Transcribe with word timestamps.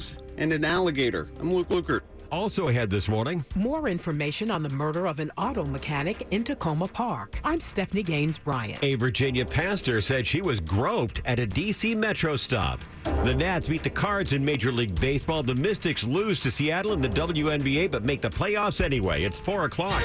dogs, 0.00 0.14
and 0.38 0.52
an 0.52 0.64
alligator. 0.64 1.28
I'm 1.40 1.52
Luke 1.52 1.68
Lukert. 1.68 2.00
Also 2.32 2.68
ahead 2.68 2.90
this 2.90 3.08
morning. 3.08 3.44
More 3.56 3.88
information 3.88 4.52
on 4.52 4.62
the 4.62 4.68
murder 4.68 5.06
of 5.06 5.18
an 5.18 5.32
auto 5.36 5.64
mechanic 5.64 6.28
in 6.30 6.44
Takoma 6.44 6.90
Park. 6.92 7.40
I'm 7.42 7.58
Stephanie 7.58 8.04
Gaines 8.04 8.38
Bryant. 8.38 8.78
A 8.84 8.94
Virginia 8.94 9.44
pastor 9.44 10.00
said 10.00 10.24
she 10.24 10.40
was 10.40 10.60
groped 10.60 11.20
at 11.24 11.40
a 11.40 11.46
D.C. 11.46 11.96
metro 11.96 12.36
stop. 12.36 12.84
The 13.24 13.34
Nats 13.34 13.68
beat 13.68 13.82
the 13.82 13.90
Cards 13.90 14.32
in 14.32 14.44
Major 14.44 14.70
League 14.70 14.98
Baseball. 15.00 15.42
The 15.42 15.56
Mystics 15.56 16.04
lose 16.04 16.38
to 16.40 16.52
Seattle 16.52 16.92
in 16.92 17.00
the 17.00 17.08
WNBA 17.08 17.90
but 17.90 18.04
make 18.04 18.20
the 18.20 18.30
playoffs 18.30 18.80
anyway. 18.80 19.24
It's 19.24 19.40
4 19.40 19.64
o'clock. 19.64 20.00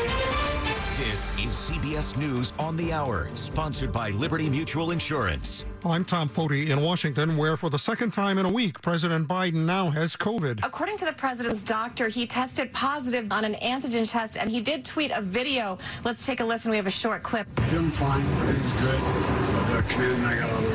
This 0.97 1.31
is 1.31 1.49
CBS 1.49 2.17
News 2.17 2.53
on 2.57 2.77
the 2.77 2.93
Hour, 2.93 3.29
sponsored 3.33 3.91
by 3.91 4.11
Liberty 4.11 4.49
Mutual 4.49 4.91
Insurance. 4.91 5.65
I'm 5.83 6.05
Tom 6.05 6.29
Foti 6.29 6.69
in 6.69 6.79
Washington, 6.79 7.35
where 7.35 7.57
for 7.57 7.69
the 7.69 7.77
second 7.77 8.11
time 8.11 8.37
in 8.37 8.45
a 8.45 8.49
week, 8.49 8.81
President 8.81 9.27
Biden 9.27 9.65
now 9.65 9.89
has 9.89 10.15
COVID. 10.15 10.65
According 10.65 10.95
to 10.99 11.05
the 11.05 11.11
president's 11.11 11.63
doctor, 11.63 12.07
he 12.07 12.25
tested 12.25 12.71
positive 12.71 13.29
on 13.33 13.43
an 13.43 13.55
antigen 13.55 14.09
test, 14.09 14.37
and 14.37 14.49
he 14.49 14.61
did 14.61 14.85
tweet 14.85 15.11
a 15.13 15.21
video. 15.21 15.77
Let's 16.05 16.25
take 16.25 16.39
a 16.39 16.45
listen. 16.45 16.71
We 16.71 16.77
have 16.77 16.87
a 16.87 16.91
short 16.91 17.23
clip. 17.23 17.47
Feeling 17.59 17.91
fine. 17.91 18.25
Everything's 18.39 18.71
good. 18.71 19.01
But 19.01 19.75
uh, 19.75 19.81
Canadian 19.89 20.23
I 20.23 20.37
got 20.39 20.49
a 20.49 20.74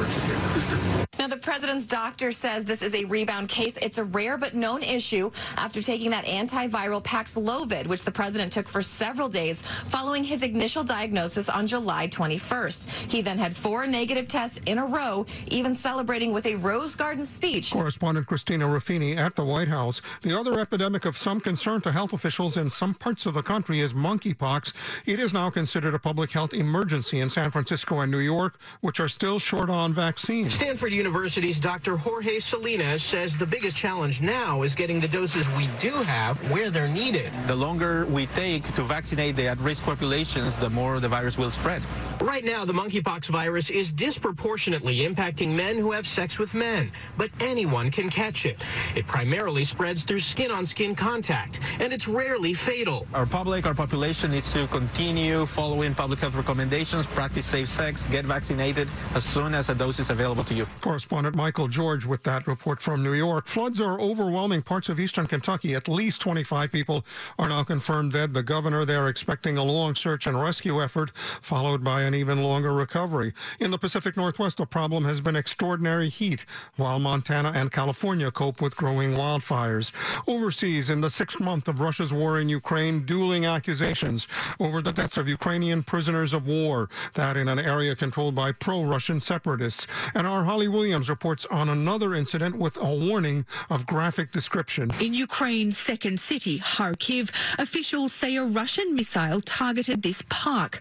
Now, 1.21 1.27
the 1.27 1.37
president's 1.37 1.87
doctor 1.87 2.33
says 2.33 2.65
this 2.65 2.81
is 2.81 2.95
a 2.95 3.05
rebound 3.05 3.51
case. 3.51 3.77
It's 3.83 3.99
a 3.99 4.05
rare 4.05 4.39
but 4.39 4.55
known 4.55 4.83
issue 4.83 5.31
after 5.59 5.83
taking 5.83 6.11
that 6.13 6.25
antiviral 6.25 7.05
Paxlovid, 7.05 7.87
which 7.89 8.05
the 8.05 8.11
president 8.11 8.51
took 8.51 8.67
for 8.67 8.81
several 8.81 9.29
days 9.29 9.61
following 9.89 10.25
his 10.25 10.43
initial 10.43 10.83
diagnosis 10.83 11.51
on 11.51 11.67
July 11.67 12.09
21st. 12.09 12.89
He 13.11 13.21
then 13.21 13.37
had 13.37 13.55
four 13.55 13.87
negative 13.87 14.29
tests 14.29 14.61
in 14.65 14.79
a 14.79 14.87
row, 14.87 15.27
even 15.49 15.75
celebrating 15.75 16.33
with 16.33 16.47
a 16.47 16.55
Rose 16.55 16.95
Garden 16.95 17.23
speech. 17.23 17.71
Correspondent 17.71 18.27
Christina 18.27 18.65
Ruffini 18.65 19.19
at 19.19 19.37
the 19.37 19.45
White 19.45 19.69
House. 19.69 20.01
The 20.23 20.35
other 20.35 20.59
epidemic 20.59 21.05
of 21.05 21.19
some 21.19 21.39
concern 21.39 21.83
to 21.83 21.93
health 21.93 22.15
officials 22.15 22.57
in 22.57 22.71
some 22.71 22.95
parts 22.95 23.27
of 23.27 23.35
the 23.35 23.43
country 23.43 23.81
is 23.81 23.93
monkeypox. 23.93 24.73
It 25.05 25.21
is 25.21 25.35
now 25.35 25.51
considered 25.51 25.93
a 25.93 25.99
public 25.99 26.31
health 26.31 26.55
emergency 26.55 27.21
in 27.21 27.29
San 27.29 27.51
Francisco 27.51 28.01
and 28.01 28.11
New 28.11 28.21
York, 28.21 28.59
which 28.81 29.01
are 29.01 29.09
still 29.09 29.39
short 29.39 29.69
on 29.69 29.93
vaccines. 29.93 30.55
Stanford 30.55 30.95
University's 31.11 31.59
Dr. 31.59 31.97
Jorge 31.97 32.39
Salinas 32.39 33.03
says 33.03 33.37
the 33.37 33.45
biggest 33.45 33.77
challenge 33.77 34.21
now 34.21 34.63
is 34.63 34.77
getting 34.77 35.01
the 35.01 35.09
doses 35.09 35.49
we 35.57 35.67
do 35.81 35.91
have 35.91 36.39
where 36.53 36.71
they're 36.71 36.87
needed. 36.87 37.33
The 37.49 37.57
longer 37.57 38.07
we 38.07 38.27
take 38.27 38.63
to 38.77 38.85
vaccinate 38.85 39.35
the 39.35 39.49
at-risk 39.49 39.83
populations, 39.83 40.57
the 40.57 40.71
more 40.71 41.01
the 41.01 41.09
virus 41.09 41.37
will 41.37 41.51
spread. 41.51 41.83
Right 42.23 42.45
now, 42.45 42.67
the 42.67 42.75
monkeypox 42.75 43.31
virus 43.31 43.71
is 43.71 43.91
disproportionately 43.91 44.99
impacting 45.09 45.55
men 45.55 45.79
who 45.79 45.91
have 45.93 46.07
sex 46.07 46.39
with 46.39 46.53
men, 46.53 46.93
but 47.17 47.31
anyone 47.41 47.91
can 47.91 48.11
catch 48.11 48.45
it. 48.45 48.61
It 48.95 49.07
primarily 49.07 49.65
spreads 49.65 50.03
through 50.05 50.19
skin-on-skin 50.19 50.97
contact, 50.97 51.61
and 51.79 51.95
it's 51.95 52.07
rarely 52.07 52.53
fatal. 52.53 53.07
Our 53.15 53.25
public, 53.25 53.65
our 53.65 53.73
population 53.73 54.33
needs 54.33 54.53
to 54.53 54.67
continue 54.67 55.47
following 55.47 55.95
public 55.95 56.19
health 56.19 56.35
recommendations, 56.35 57.07
practice 57.07 57.47
safe 57.47 57.69
sex, 57.69 58.05
get 58.05 58.27
vaccinated 58.27 58.91
as 59.15 59.25
soon 59.25 59.55
as 59.55 59.71
a 59.71 59.75
dose 59.75 59.99
is 59.99 60.11
available 60.11 60.45
to 60.45 60.53
you. 60.53 60.67
Correspondent 60.83 61.35
Michael 61.35 61.69
George 61.69 62.05
with 62.05 62.23
that 62.25 62.47
report 62.47 62.83
from 62.83 63.03
New 63.03 63.15
York. 63.15 63.47
Floods 63.47 63.81
are 63.81 63.99
overwhelming 63.99 64.61
parts 64.61 64.91
of 64.91 65.01
eastern 65.01 65.27
Kentucky. 65.27 65.75
At 65.75 65.89
least 65.89 66.21
25 66.21 66.71
people 66.71 67.03
are 67.39 67.49
now 67.49 67.63
confirmed 67.63 68.13
dead. 68.13 68.35
The 68.35 68.43
governor 68.43 68.85
there 68.85 69.09
expecting 69.09 69.57
a 69.57 69.65
long 69.65 69.95
search 69.95 70.27
and 70.27 70.39
rescue 70.39 70.83
effort, 70.83 71.13
followed 71.41 71.83
by 71.83 72.10
an 72.11 72.17
even 72.17 72.43
longer 72.43 72.73
recovery. 72.73 73.33
In 73.61 73.71
the 73.71 73.79
Pacific 73.79 74.17
Northwest, 74.17 74.57
the 74.57 74.67
problem 74.67 75.05
has 75.05 75.21
been 75.21 75.37
extraordinary 75.37 76.09
heat, 76.09 76.45
while 76.75 76.99
Montana 76.99 77.53
and 77.55 77.71
California 77.71 78.33
cope 78.33 78.61
with 78.61 78.75
growing 78.75 79.13
wildfires. 79.13 79.93
Overseas, 80.27 80.91
in 80.91 81.01
the 81.03 81.09
sixth 81.09 81.39
month 81.39 81.69
of 81.69 81.81
Russia's 81.81 82.13
war 82.13 82.41
in 82.41 82.49
Ukraine, 82.49 83.07
dueling 83.07 83.47
accusations 83.47 84.27
over 84.59 84.83
the 84.83 84.91
deaths 84.93 85.19
of 85.19 85.29
Ukrainian 85.29 85.85
prisoners 85.85 86.33
of 86.35 86.49
war, 86.49 86.89
that 87.15 87.37
in 87.37 87.47
an 87.47 87.61
area 87.61 87.95
controlled 87.95 88.35
by 88.35 88.51
pro-Russian 88.51 89.21
separatists. 89.21 89.87
And 90.13 90.27
our 90.27 90.43
Holly 90.43 90.67
Williams 90.67 91.09
reports 91.09 91.47
on 91.47 91.69
another 91.69 92.17
incident 92.17 92.57
with 92.57 92.77
a 92.83 92.93
warning 92.93 93.47
of 93.69 93.87
graphic 93.87 94.33
description. 94.33 94.91
In 95.01 95.15
Ukraine's 95.15 95.79
second 95.79 96.19
city, 96.19 96.59
Kharkiv, 96.59 97.31
officials 97.57 98.13
say 98.13 98.35
a 98.35 98.45
Russian 98.45 98.97
missile 98.97 99.41
targeted 99.43 100.03
this 100.03 100.23
park, 100.29 100.81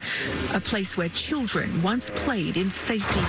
a 0.53 0.59
place 0.59 0.97
where 0.97 1.09
children 1.19 1.83
once 1.83 2.09
played 2.23 2.55
in 2.55 2.71
safety. 2.71 3.19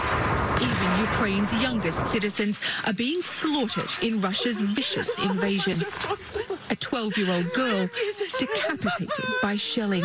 Even 0.63 1.01
Ukraine's 1.01 1.53
youngest 1.55 2.07
citizens 2.07 2.61
are 2.87 2.93
being 2.93 3.21
slaughtered 3.21 3.91
in 4.01 4.21
Russia's 4.21 4.61
vicious 4.61 5.19
invasion. 5.19 5.81
A 6.71 6.77
12-year-old 6.77 7.53
girl 7.53 7.89
decapitated 8.39 9.25
by 9.43 9.57
shelling. 9.57 10.05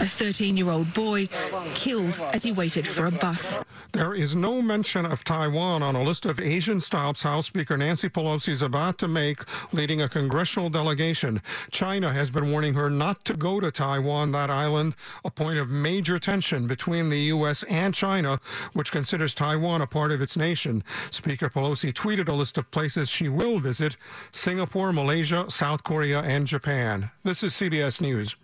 A 0.00 0.04
13-year-old 0.04 0.94
boy 0.94 1.28
killed 1.74 2.18
as 2.32 2.42
he 2.42 2.52
waited 2.52 2.88
for 2.88 3.04
a 3.04 3.10
bus. 3.10 3.58
There 3.92 4.14
is 4.14 4.34
no 4.34 4.62
mention 4.62 5.04
of 5.04 5.24
Taiwan 5.24 5.82
on 5.82 5.94
a 5.94 6.02
list 6.02 6.24
of 6.24 6.40
Asian 6.40 6.80
stops 6.80 7.22
House 7.22 7.48
Speaker 7.48 7.76
Nancy 7.76 8.08
Pelosi 8.08 8.48
is 8.48 8.62
about 8.62 8.96
to 8.98 9.08
make, 9.08 9.42
leading 9.74 10.00
a 10.00 10.08
congressional 10.08 10.70
delegation. 10.70 11.42
China 11.70 12.14
has 12.14 12.30
been 12.30 12.50
warning 12.50 12.72
her 12.72 12.88
not 12.88 13.26
to 13.26 13.34
go 13.34 13.60
to 13.60 13.70
Taiwan, 13.70 14.30
that 14.30 14.48
island, 14.48 14.96
a 15.22 15.30
point 15.30 15.58
of 15.58 15.68
major 15.68 16.18
tension 16.18 16.66
between 16.66 17.10
the 17.10 17.20
U.S. 17.34 17.62
and 17.64 17.92
China, 17.92 18.40
which 18.72 18.92
considers 18.92 19.34
Taiwan 19.34 19.82
a 19.82 19.86
part 19.86 20.12
of 20.12 20.22
its 20.22 20.34
nation. 20.34 20.82
Speaker 21.10 21.50
Pelosi 21.50 21.92
tweeted 21.92 22.28
a 22.28 22.34
list 22.34 22.56
of 22.56 22.70
places 22.70 23.10
she 23.10 23.28
will 23.28 23.58
visit 23.58 23.98
Singapore, 24.32 24.94
Malaysia, 24.94 25.44
South 25.50 25.84
Korea, 25.84 26.20
and 26.20 26.46
Japan. 26.46 27.10
This 27.22 27.42
is 27.42 27.52
CBS 27.52 28.00
News. 28.00 28.34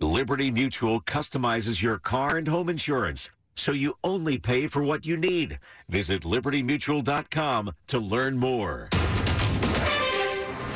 Liberty 0.00 0.52
Mutual 0.52 1.00
customizes 1.00 1.82
your 1.82 1.98
car 1.98 2.36
and 2.36 2.46
home 2.46 2.68
insurance 2.68 3.30
so 3.56 3.72
you 3.72 3.94
only 4.04 4.38
pay 4.38 4.68
for 4.68 4.84
what 4.84 5.04
you 5.04 5.16
need. 5.16 5.58
Visit 5.88 6.22
libertymutual.com 6.22 7.72
to 7.88 7.98
learn 7.98 8.38
more. 8.38 8.88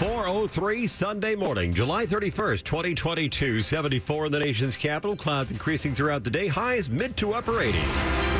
403 0.00 0.88
Sunday 0.88 1.36
morning, 1.36 1.72
July 1.72 2.04
31st, 2.04 2.64
2022. 2.64 3.62
74 3.62 4.26
in 4.26 4.32
the 4.32 4.40
nation's 4.40 4.76
capital. 4.76 5.14
Clouds 5.14 5.52
increasing 5.52 5.94
throughout 5.94 6.24
the 6.24 6.30
day. 6.30 6.48
Highs 6.48 6.90
mid 6.90 7.16
to 7.18 7.34
upper 7.34 7.52
80s. 7.52 8.31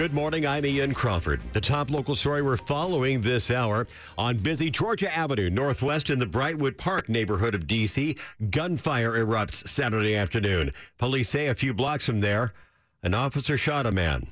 Good 0.00 0.14
morning. 0.14 0.46
I'm 0.46 0.64
Ian 0.64 0.94
Crawford. 0.94 1.42
The 1.52 1.60
top 1.60 1.90
local 1.90 2.14
story 2.14 2.40
we're 2.40 2.56
following 2.56 3.20
this 3.20 3.50
hour 3.50 3.86
on 4.16 4.38
busy 4.38 4.70
Georgia 4.70 5.14
Avenue, 5.14 5.50
northwest 5.50 6.08
in 6.08 6.18
the 6.18 6.24
Brightwood 6.24 6.78
Park 6.78 7.10
neighborhood 7.10 7.54
of 7.54 7.66
D.C. 7.66 8.16
Gunfire 8.50 9.12
erupts 9.12 9.68
Saturday 9.68 10.16
afternoon. 10.16 10.72
Police 10.96 11.28
say 11.28 11.48
a 11.48 11.54
few 11.54 11.74
blocks 11.74 12.06
from 12.06 12.20
there, 12.20 12.54
an 13.02 13.12
officer 13.12 13.58
shot 13.58 13.84
a 13.84 13.92
man. 13.92 14.28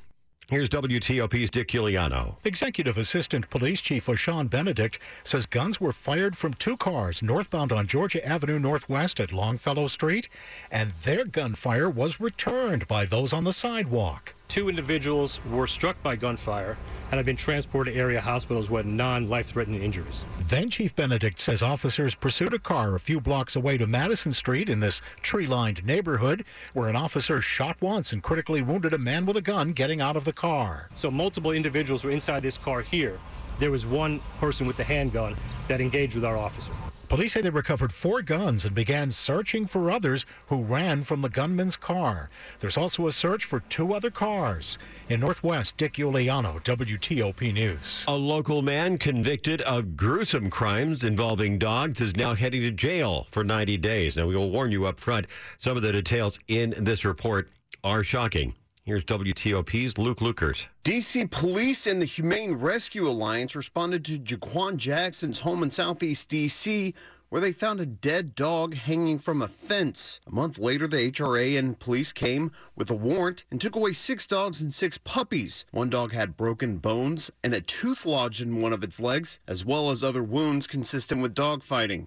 Here's 0.49 0.71
WTOP's 0.71 1.51
Dick 1.51 1.69
Uliano. 1.69 2.37
Executive 2.47 2.97
Assistant 2.97 3.51
Police 3.51 3.83
Chief 3.83 4.07
Ashan 4.07 4.49
Benedict 4.49 4.99
says 5.23 5.45
guns 5.45 5.79
were 5.79 5.93
fired 5.93 6.35
from 6.35 6.55
two 6.55 6.79
cars 6.79 7.23
northbound 7.23 7.73
on 7.73 7.87
Georgia 7.87 8.27
Avenue 8.27 8.59
Northwest 8.59 9.21
at 9.21 9.35
Longfellow 9.35 9.89
Street, 9.89 10.31
and 10.71 10.93
their 10.93 11.27
gunfire 11.27 11.91
was 11.91 12.21
returned 12.21 12.89
by 12.89 13.05
those 13.05 13.35
on 13.35 13.45
the 13.45 13.53
sidewalk. 13.53 14.33
Two 14.49 14.71
individuals 14.71 15.41
were 15.51 15.67
struck 15.67 16.03
by 16.03 16.17
gunfire 16.17 16.79
and 17.11 17.19
have 17.19 17.27
been 17.27 17.37
transported 17.37 17.93
to 17.93 18.01
area 18.01 18.19
hospitals 18.19 18.71
with 18.71 18.87
non-life-threatening 18.87 19.83
injuries. 19.83 20.25
Then 20.41 20.71
Chief 20.71 20.97
Benedict 20.97 21.39
says 21.39 21.61
officers 21.61 22.15
pursued 22.15 22.55
a 22.55 22.59
car 22.59 22.95
a 22.95 23.01
few 23.01 23.21
blocks 23.21 23.55
away 23.55 23.77
to 23.77 23.87
Madison 23.87 24.33
Street 24.33 24.71
in 24.71 24.81
this 24.81 25.03
tree-lined 25.21 25.85
neighborhood 25.85 26.47
where 26.73 26.89
an 26.89 26.97
officer 26.97 27.43
shot 27.43 27.77
once 27.83 28.11
and 28.11 28.23
critically 28.23 28.63
wounded 28.63 28.95
a 28.95 28.99
man 28.99 29.27
with 29.27 29.37
a 29.37 29.43
gun 29.43 29.73
getting 29.73 30.01
out 30.01 30.17
of 30.17 30.25
the 30.25 30.33
car. 30.33 30.89
So 30.95 31.11
multiple 31.11 31.53
individuals 31.53 32.03
were 32.03 32.11
inside 32.11 32.43
this 32.43 32.57
car 32.57 32.81
here. 32.81 33.19
There 33.59 33.71
was 33.71 33.87
one 33.87 34.21
person 34.39 34.67
with 34.67 34.77
the 34.77 34.85
handgun 34.85 35.37
that 35.67 35.81
engaged 35.81 36.15
with 36.15 36.25
our 36.25 36.37
officer. 36.37 36.73
Police 37.09 37.33
say 37.33 37.41
they 37.41 37.49
recovered 37.49 37.91
four 37.91 38.21
guns 38.21 38.67
and 38.67 38.75
began 38.75 39.11
searching 39.11 39.65
for 39.65 39.91
others 39.91 40.27
who 40.49 40.63
ran 40.63 41.03
from 41.05 41.23
the 41.23 41.31
gunman's 41.31 41.75
car. 41.75 42.29
There's 42.61 42.77
also 42.77 43.07
a 43.07 43.13
search 43.13 43.47
for 43.47 43.61
two 43.61 43.95
other 43.95 44.11
cars. 44.11 44.79
In 45.09 45.21
Northwest, 45.21 45.79
Dick 45.79 45.95
Uliano, 45.95 46.63
WTOP 46.63 47.55
News. 47.55 48.05
A 48.07 48.15
local 48.15 48.61
man 48.61 48.99
convicted 48.99 49.63
of 49.63 49.97
gruesome 49.97 50.51
crimes 50.51 51.03
involving 51.03 51.59
dogs 51.59 52.03
is 52.03 52.15
now 52.15 52.35
heading 52.35 52.61
to 52.61 52.71
jail 52.71 53.27
for 53.31 53.43
90 53.43 53.79
days. 53.79 54.19
Now, 54.19 54.27
we 54.27 54.37
will 54.37 54.51
warn 54.51 54.71
you 54.71 54.85
up 54.85 55.01
front, 55.01 55.27
some 55.57 55.79
of 55.79 55.83
the 55.83 55.93
details 55.93 56.39
in 56.47 56.75
this 56.77 57.07
report 57.07 57.49
are 57.83 58.03
shocking. 58.03 58.55
Here's 58.89 59.05
WTOP's 59.05 59.99
Luke 59.99 60.21
Lukert. 60.21 60.69
DC 60.83 61.31
Police 61.31 61.87
and 61.87 62.01
the 62.01 62.07
Humane 62.07 62.55
Rescue 62.55 63.07
Alliance 63.07 63.55
responded 63.55 64.03
to 64.07 64.19
Jaquan 64.19 64.79
Jackson's 64.79 65.41
home 65.41 65.63
in 65.63 65.71
Southeast 65.71 66.31
DC, 66.31 66.95
where 67.29 67.43
they 67.43 67.53
found 67.53 67.81
a 67.81 67.85
dead 67.85 68.35
dog 68.35 68.73
hanging 68.73 69.19
from 69.19 69.43
a 69.43 69.47
fence. 69.47 70.21
A 70.27 70.31
month 70.31 70.57
later, 70.59 70.87
the 70.87 71.13
HRA 71.13 71.59
and 71.59 71.79
police 71.79 72.13
came 72.13 72.51
with 72.77 72.91
a 72.91 72.95
warrant 72.95 73.45
and 73.51 73.61
took 73.61 73.77
away 73.77 73.93
six 73.93 74.27
dogs 74.27 74.63
and 74.63 74.73
six 74.73 74.97
puppies. 74.97 75.67
One 75.71 75.91
dog 75.91 76.13
had 76.13 76.39
broken 76.39 76.79
bones 76.79 77.31
and 77.45 77.53
a 77.53 77.61
tooth 77.61 78.07
lodged 78.07 78.41
in 78.41 78.63
one 78.63 78.73
of 78.73 78.83
its 78.83 78.99
legs, 78.99 79.39
as 79.47 79.67
well 79.67 79.91
as 79.91 80.03
other 80.03 80.23
wounds 80.23 80.67
consistent 80.67 81.21
with 81.21 81.35
dog 81.35 81.63
fighting. 81.63 82.07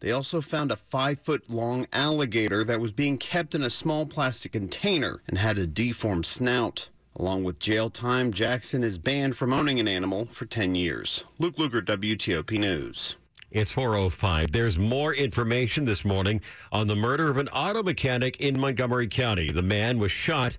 They 0.00 0.12
also 0.12 0.40
found 0.40 0.72
a 0.72 0.76
five 0.76 1.20
foot 1.20 1.48
long 1.50 1.86
alligator 1.92 2.64
that 2.64 2.80
was 2.80 2.90
being 2.90 3.18
kept 3.18 3.54
in 3.54 3.62
a 3.62 3.70
small 3.70 4.06
plastic 4.06 4.52
container 4.52 5.22
and 5.28 5.36
had 5.36 5.58
a 5.58 5.66
deformed 5.66 6.24
snout. 6.24 6.88
Along 7.16 7.44
with 7.44 7.58
jail 7.58 7.90
time, 7.90 8.32
Jackson 8.32 8.82
is 8.82 8.96
banned 8.96 9.36
from 9.36 9.52
owning 9.52 9.78
an 9.78 9.88
animal 9.88 10.24
for 10.26 10.46
10 10.46 10.74
years. 10.74 11.24
Luke 11.38 11.56
Lukert, 11.56 11.84
WTOP 11.84 12.58
News. 12.58 13.16
It's 13.50 13.72
405. 13.72 14.52
There's 14.52 14.78
more 14.78 15.12
information 15.12 15.84
this 15.84 16.04
morning 16.04 16.40
on 16.72 16.86
the 16.86 16.96
murder 16.96 17.28
of 17.28 17.36
an 17.36 17.48
auto 17.48 17.82
mechanic 17.82 18.40
in 18.40 18.58
Montgomery 18.58 19.08
County. 19.08 19.50
The 19.50 19.60
man 19.60 19.98
was 19.98 20.12
shot 20.12 20.56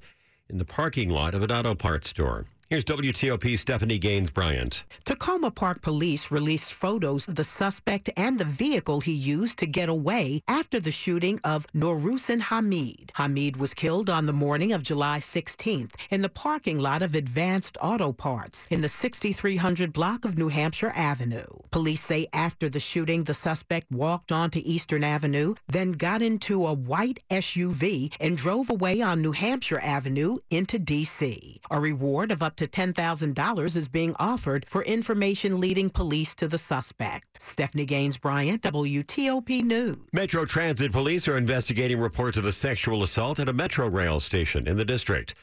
in 0.49 0.57
the 0.57 0.65
parking 0.65 1.09
lot 1.09 1.33
of 1.33 1.41
an 1.41 1.51
auto 1.51 1.73
parts 1.73 2.09
store. 2.09 2.45
Here's 2.71 2.85
WTOP 2.85 3.59
Stephanie 3.59 3.97
Gaines 3.97 4.31
Bryant. 4.31 4.85
Takoma 5.03 5.51
Park 5.51 5.81
police 5.81 6.31
released 6.31 6.71
photos 6.71 7.27
of 7.27 7.35
the 7.35 7.43
suspect 7.43 8.09
and 8.15 8.39
the 8.39 8.45
vehicle 8.45 9.01
he 9.01 9.11
used 9.11 9.59
to 9.59 9.65
get 9.65 9.89
away 9.89 10.41
after 10.47 10.79
the 10.79 10.89
shooting 10.89 11.37
of 11.43 11.67
Norusin 11.75 12.39
Hamid. 12.39 13.11
Hamid 13.15 13.57
was 13.57 13.73
killed 13.73 14.09
on 14.09 14.25
the 14.25 14.31
morning 14.31 14.71
of 14.71 14.83
July 14.83 15.19
16th 15.19 15.95
in 16.11 16.21
the 16.21 16.29
parking 16.29 16.77
lot 16.77 17.01
of 17.01 17.13
Advanced 17.13 17.77
Auto 17.81 18.13
Parts 18.13 18.67
in 18.71 18.79
the 18.79 18.87
6300 18.87 19.91
block 19.91 20.23
of 20.23 20.37
New 20.37 20.47
Hampshire 20.47 20.93
Avenue. 20.95 21.43
Police 21.71 21.99
say 21.99 22.27
after 22.31 22.69
the 22.69 22.79
shooting, 22.79 23.25
the 23.25 23.33
suspect 23.33 23.91
walked 23.91 24.31
onto 24.31 24.61
Eastern 24.63 25.03
Avenue, 25.03 25.55
then 25.67 25.91
got 25.91 26.21
into 26.21 26.65
a 26.65 26.73
white 26.73 27.19
SUV 27.29 28.15
and 28.21 28.37
drove 28.37 28.69
away 28.69 29.01
on 29.01 29.21
New 29.21 29.33
Hampshire 29.33 29.81
Avenue 29.81 30.37
into 30.49 30.79
D.C. 30.79 31.59
A 31.69 31.77
reward 31.77 32.31
of 32.31 32.41
up 32.41 32.55
to 32.60 32.60
$10,000 32.67 33.77
is 33.77 33.87
being 33.87 34.15
offered 34.19 34.65
for 34.65 34.83
information 34.83 35.59
leading 35.59 35.89
police 35.89 36.35
to 36.35 36.47
the 36.47 36.57
suspect. 36.57 37.41
Stephanie 37.41 37.85
Gaines 37.85 38.17
Bryant, 38.17 38.61
WTOP 38.61 39.63
News. 39.63 39.97
Metro 40.13 40.45
Transit 40.45 40.91
Police 40.91 41.27
are 41.27 41.37
investigating 41.37 41.99
reports 41.99 42.37
of 42.37 42.45
a 42.45 42.51
sexual 42.51 43.03
assault 43.03 43.39
at 43.39 43.49
a 43.49 43.53
Metro 43.53 43.89
rail 43.89 44.19
station 44.19 44.67
in 44.67 44.77
the 44.77 44.85
district. 44.85 45.35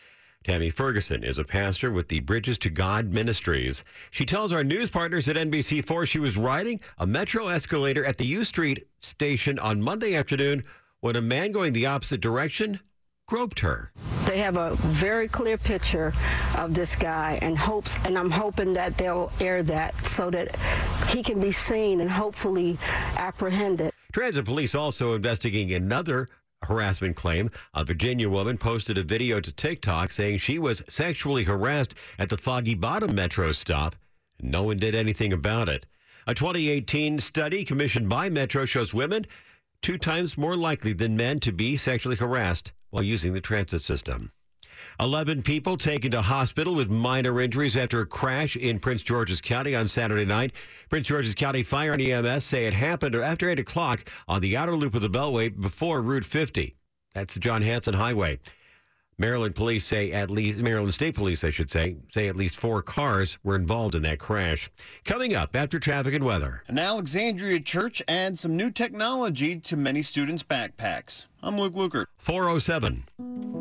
Tammy 0.45 0.71
Ferguson 0.71 1.25
is 1.25 1.39
a 1.39 1.45
pastor 1.45 1.91
with 1.91 2.09
the 2.09 2.21
Bridges 2.21 2.59
to 2.59 2.71
God 2.71 3.13
Ministries. 3.13 3.83
She 4.11 4.25
tells 4.25 4.53
our 4.53 4.65
news 4.65 4.91
partners 4.91 5.29
at 5.29 5.37
NBC4 5.37 6.07
she 6.07 6.19
was 6.19 6.37
riding 6.37 6.81
a 6.99 7.07
Metro 7.07 7.49
escalator 7.49 8.05
at 8.05 8.17
the 8.17 8.27
U 8.27 8.45
Street 8.45 8.87
station 9.01 9.59
on 9.59 9.83
Monday 9.83 10.15
afternoon 10.15 10.63
when 11.01 11.17
a 11.17 11.21
man 11.21 11.53
going 11.53 11.73
the 11.73 11.87
opposite 11.87 12.21
direction 12.21 12.81
groped 13.27 13.61
her. 13.61 13.93
They 14.29 14.41
have 14.41 14.59
a 14.59 14.75
very 14.75 15.27
clear 15.27 15.57
picture 15.57 16.13
of 16.55 16.75
this 16.75 16.95
guy 16.95 17.39
and 17.41 17.57
hopes 17.57 17.97
and 18.05 18.19
I'm 18.19 18.31
hoping 18.31 18.75
that 18.75 18.99
they'll 18.99 19.33
air 19.41 19.63
that 19.63 19.95
so 20.05 20.29
that 20.29 20.55
he 21.09 21.23
can 21.23 21.41
be 21.41 21.51
seen 21.51 22.03
and 22.03 22.11
hopefully 22.11 22.77
apprehended. 23.17 23.91
Transit 24.13 24.45
police 24.45 24.75
also 24.75 25.15
investigating 25.15 25.73
another 25.73 26.29
harassment 26.65 27.17
claim. 27.17 27.49
A 27.73 27.87
Virginia 27.87 28.29
woman 28.29 28.59
posted 28.59 28.99
a 28.99 29.03
video 29.03 29.41
to 29.41 29.51
TikTok 29.51 30.13
saying 30.13 30.37
she 30.39 30.59
was 30.59 30.83
sexually 30.91 31.45
harassed 31.45 31.95
at 32.19 32.29
the 32.29 32.37
Foggy 32.37 32.75
Bottom 32.75 33.15
Metro 33.15 33.51
stop. 33.53 33.97
No 34.43 34.63
one 34.63 34.77
did 34.77 34.95
anything 34.95 35.33
about 35.33 35.71
it. 35.71 35.87
A 36.27 36.35
2018 36.35 37.19
study 37.19 37.65
commissioned 37.65 38.11
by 38.11 38.29
Metro 38.29 38.67
shows 38.67 38.93
women 38.93 39.25
two 39.81 39.97
times 39.97 40.37
more 40.37 40.55
likely 40.55 40.93
than 40.93 41.17
men 41.17 41.41
to 41.41 41.51
be 41.51 41.79
sexually 41.79 42.17
harassed 42.17 42.73
while 42.91 43.03
using 43.03 43.33
the 43.33 43.41
transit 43.41 43.81
system. 43.81 44.33
11 45.01 45.43
people 45.43 45.77
taken 45.77 46.11
to 46.11 46.23
hospital 46.23 46.75
with 46.75 46.91
minor 46.91 47.41
injuries 47.41 47.77
after 47.77 48.01
a 48.01 48.07
crash 48.07 48.57
in 48.57 48.79
Prince 48.79 49.03
George's 49.03 49.41
County 49.41 49.75
on 49.75 49.89
Saturday 49.89 50.25
night. 50.25 50.53
Prince 50.89 51.07
George's 51.07 51.35
County 51.35 51.63
Fire 51.63 51.93
and 51.93 52.03
EMS 52.03 52.45
say 52.45 52.67
it 52.67 52.75
happened 52.75 53.15
after 53.15 53.49
8 53.49 53.59
o'clock 53.59 54.09
on 54.27 54.41
the 54.41 54.57
outer 54.57 54.77
loop 54.77 54.95
of 54.95 55.03
the 55.03 55.11
Beltway 55.11 55.59
before 55.61 56.01
Route 56.01 56.25
50. 56.25 56.77
That's 57.15 57.35
the 57.35 57.41
John 57.41 57.63
Hanson 57.63 57.95
Highway. 57.95 58.39
Maryland 59.21 59.57
police 59.57 59.85
say 59.85 60.13
at 60.13 60.31
least, 60.31 60.61
Maryland 60.61 60.95
State 60.95 61.17
Police, 61.17 61.43
I 61.43 61.51
should 61.51 61.71
say, 61.71 61.97
say 62.13 62.29
at 62.29 62.37
least 62.37 62.55
four 62.55 62.83
cars 62.83 63.37
were 63.43 63.57
involved 63.57 63.97
in 63.97 64.03
that 64.03 64.21
crash. 64.21 64.71
Coming 65.05 65.35
up 65.35 65.57
after 65.57 65.81
traffic 65.81 66.15
and 66.15 66.25
weather. 66.25 66.63
An 66.69 66.79
Alexandria 66.79 67.59
church 67.59 68.01
adds 68.07 68.39
some 68.39 68.57
new 68.57 68.71
technology 68.71 69.59
to 69.59 69.77
many 69.77 70.03
students' 70.03 70.45
backpacks. 70.45 71.27
I'm 71.43 71.59
Luke 71.59 71.75
Lukert. 71.75 72.07
407. 72.19 73.05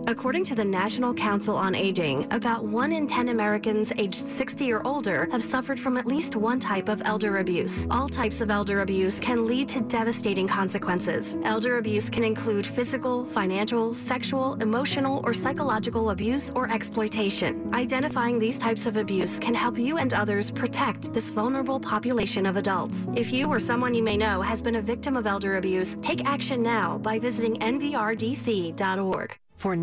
According 0.09 0.45
to 0.45 0.55
the 0.55 0.63
National 0.63 1.13
Council 1.13 1.57
on 1.57 1.75
Aging, 1.75 2.31
about 2.31 2.63
1 2.63 2.93
in 2.93 3.07
10 3.07 3.27
Americans 3.27 3.91
aged 3.97 4.15
60 4.15 4.71
or 4.71 4.87
older 4.87 5.27
have 5.31 5.43
suffered 5.43 5.77
from 5.77 5.97
at 5.97 6.05
least 6.05 6.33
one 6.37 6.61
type 6.61 6.87
of 6.87 7.01
elder 7.03 7.39
abuse. 7.39 7.85
All 7.91 8.07
types 8.07 8.39
of 8.39 8.49
elder 8.49 8.79
abuse 8.79 9.19
can 9.19 9.45
lead 9.45 9.67
to 9.67 9.81
devastating 9.81 10.47
consequences. 10.47 11.35
Elder 11.43 11.77
abuse 11.77 12.09
can 12.09 12.23
include 12.23 12.65
physical, 12.65 13.25
financial, 13.25 13.93
sexual, 13.93 14.53
emotional, 14.61 15.21
or 15.25 15.33
psychological 15.33 16.11
abuse 16.11 16.51
or 16.51 16.71
exploitation. 16.71 17.69
Identifying 17.73 18.39
these 18.39 18.57
types 18.57 18.85
of 18.85 18.95
abuse 18.95 19.39
can 19.39 19.53
help 19.53 19.77
you 19.77 19.97
and 19.97 20.13
others 20.13 20.51
protect 20.51 21.13
this 21.13 21.29
vulnerable 21.29 21.81
population 21.81 22.45
of 22.45 22.55
adults. 22.55 23.09
If 23.13 23.33
you 23.33 23.47
or 23.47 23.59
someone 23.59 23.93
you 23.93 24.03
may 24.03 24.15
know 24.15 24.41
has 24.41 24.61
been 24.61 24.75
a 24.75 24.81
victim 24.81 25.17
of 25.17 25.27
elder 25.27 25.57
abuse, 25.57 25.97
take 26.01 26.25
action 26.25 26.63
now 26.63 26.97
by 26.99 27.19
visiting 27.19 27.61
nvrdc.org. 27.67 29.37
For 29.57 29.75